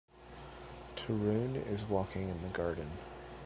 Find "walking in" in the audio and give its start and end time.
1.85-2.41